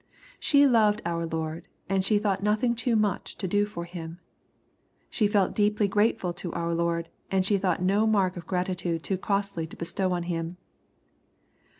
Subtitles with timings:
[0.39, 4.19] She loved our Lord, and she thought nothing too much to do for Him.
[5.11, 9.19] She felt deeply grateful to our Lord, and she thought no mark of gratitude too
[9.19, 10.57] costly to bestow on Him.